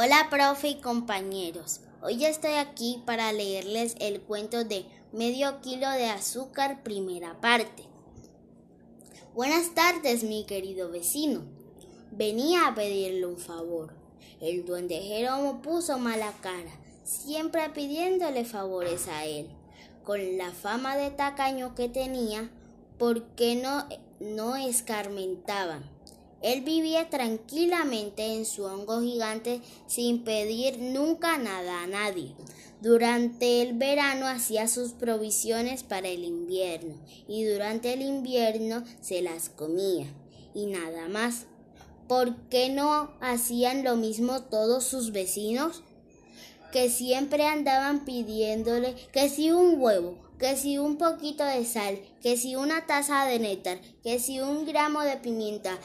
[0.00, 1.80] Hola, profe y compañeros.
[2.02, 7.82] Hoy estoy aquí para leerles el cuento de Medio kilo de azúcar, primera parte.
[9.34, 11.42] Buenas tardes, mi querido vecino.
[12.12, 13.92] Venía a pedirle un favor.
[14.40, 16.70] El duende Jeromo puso mala cara,
[17.02, 19.48] siempre pidiéndole favores a él.
[20.04, 22.48] Con la fama de tacaño que tenía,
[22.98, 23.88] ¿por qué no,
[24.20, 25.97] no escarmentaban?
[26.42, 32.34] Él vivía tranquilamente en su hongo gigante sin pedir nunca nada a nadie.
[32.80, 36.94] Durante el verano hacía sus provisiones para el invierno
[37.26, 40.06] y durante el invierno se las comía
[40.54, 41.46] y nada más.
[42.06, 45.82] ¿Por qué no hacían lo mismo todos sus vecinos?
[46.72, 52.36] Que siempre andaban pidiéndole que si un huevo, que si un poquito de sal, que
[52.36, 55.78] si una taza de néctar, que si un gramo de pimienta.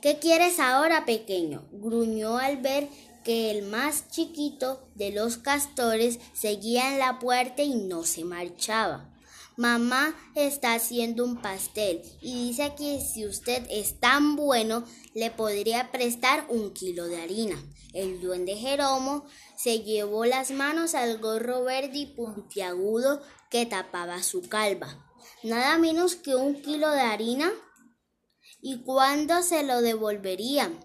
[0.00, 1.64] ¿Qué quieres ahora, pequeño?
[1.72, 2.88] gruñó al ver
[3.24, 9.10] que el más chiquito de los castores seguía en la puerta y no se marchaba.
[9.56, 15.90] Mamá está haciendo un pastel y dice que si usted es tan bueno, le podría
[15.90, 17.56] prestar un kilo de harina.
[17.94, 19.24] El duende Jeromo
[19.56, 25.02] se llevó las manos al gorro verde y puntiagudo que tapaba su calva.
[25.42, 27.50] Nada menos que un kilo de harina.
[28.60, 30.78] ¿Y cuándo se lo devolverían?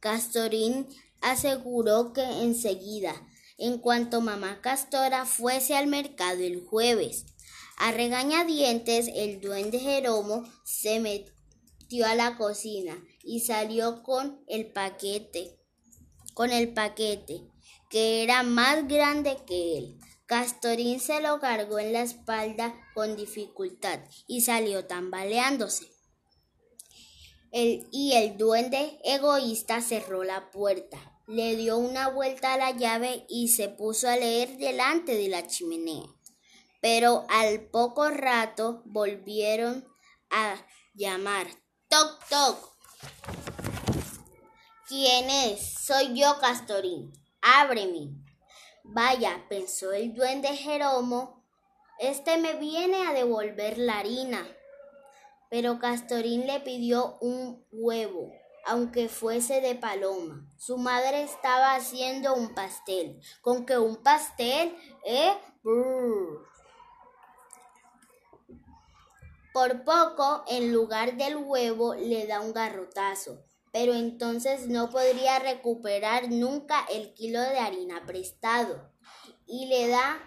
[0.00, 0.88] Castorín
[1.20, 3.14] aseguró que enseguida,
[3.56, 7.35] en cuanto mamá Castora fuese al mercado el jueves.
[7.78, 15.58] A regañadientes, el duende Jeromo se metió a la cocina y salió con el paquete,
[16.32, 17.42] con el paquete,
[17.90, 19.98] que era más grande que él.
[20.24, 25.84] Castorín se lo cargó en la espalda con dificultad y salió tambaleándose.
[27.52, 33.48] Y el duende egoísta cerró la puerta, le dio una vuelta a la llave y
[33.48, 36.16] se puso a leer delante de la chimenea
[36.88, 39.84] pero al poco rato volvieron
[40.30, 40.54] a
[40.94, 41.48] llamar.
[41.88, 42.76] Toc, toc.
[44.86, 45.80] ¿Quién es?
[45.84, 47.12] Soy yo, Castorín.
[47.42, 48.10] Ábreme.
[48.84, 51.44] Vaya, pensó el duende Jeromo,
[51.98, 54.46] este me viene a devolver la harina.
[55.50, 58.30] Pero Castorín le pidió un huevo,
[58.64, 60.48] aunque fuese de paloma.
[60.56, 63.20] Su madre estaba haciendo un pastel.
[63.40, 64.72] ¿Con que un pastel?
[65.04, 65.32] ¿Eh?
[69.56, 76.28] Por poco, en lugar del huevo, le da un garrotazo, pero entonces no podría recuperar
[76.28, 78.92] nunca el kilo de harina prestado.
[79.46, 80.20] Y le da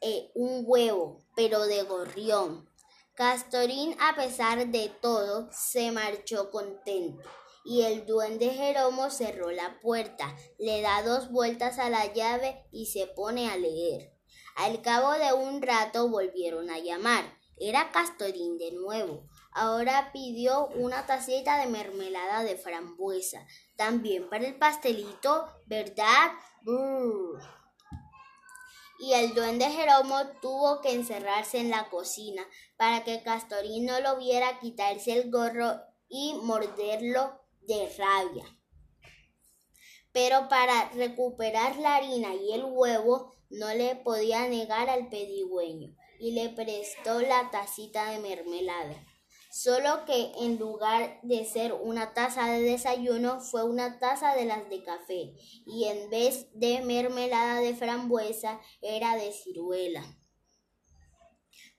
[0.00, 2.70] eh, un huevo, pero de gorrión.
[3.14, 7.28] Castorín, a pesar de todo, se marchó contento.
[7.64, 12.86] Y el duende Jeromo cerró la puerta, le da dos vueltas a la llave y
[12.86, 14.12] se pone a leer.
[14.54, 19.28] Al cabo de un rato volvieron a llamar era Castorín de nuevo.
[19.52, 23.46] Ahora pidió una tacita de mermelada de frambuesa.
[23.76, 26.32] También para el pastelito, ¿verdad?
[28.98, 32.42] Y el duende Jeromo tuvo que encerrarse en la cocina
[32.76, 38.44] para que Castorín no lo viera quitarse el gorro y morderlo de rabia.
[40.12, 46.30] Pero para recuperar la harina y el huevo no le podía negar al pedigüeño y
[46.30, 48.94] le prestó la tacita de mermelada.
[49.50, 54.70] Solo que en lugar de ser una taza de desayuno fue una taza de las
[54.70, 55.34] de café
[55.66, 60.04] y en vez de mermelada de frambuesa era de ciruela.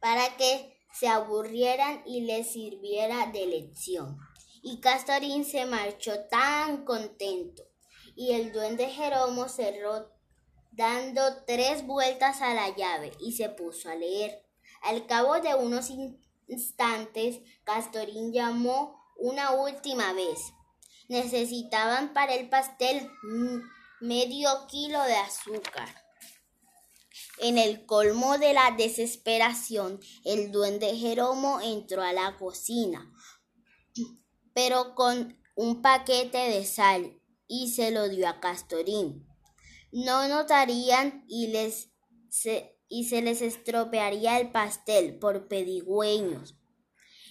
[0.02, 4.18] Para que se aburrieran y les sirviera de lección.
[4.62, 7.64] Y Castorín se marchó tan contento
[8.14, 10.12] y el duende Jeromo cerró
[10.76, 14.44] dando tres vueltas a la llave y se puso a leer.
[14.82, 15.92] Al cabo de unos
[16.48, 20.40] instantes, Castorín llamó una última vez.
[21.08, 23.10] Necesitaban para el pastel
[24.02, 25.90] medio kilo de azúcar.
[27.40, 33.12] En el colmo de la desesperación, el duende Jeromo entró a la cocina,
[34.54, 39.33] pero con un paquete de sal y se lo dio a Castorín
[39.94, 41.92] no notarían y, les
[42.30, 46.56] se, y se les estropearía el pastel por pedigüeños.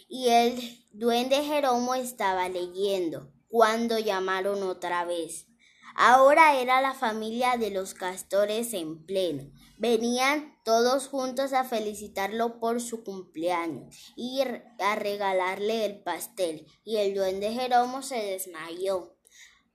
[0.08, 5.48] Y el duende Jeromo estaba leyendo cuando llamaron otra vez.
[5.94, 9.50] Ahora era la familia de los castores en pleno.
[9.76, 14.40] Venían todos juntos a felicitarlo por su cumpleaños y
[14.78, 16.66] a regalarle el pastel.
[16.84, 19.16] Y el duende Jeromo se desmayó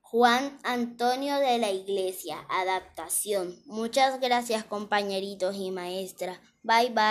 [0.09, 3.61] Juan Antonio de la Iglesia, adaptación.
[3.65, 6.39] Muchas gracias compañeritos y maestra.
[6.63, 7.07] Bye bye.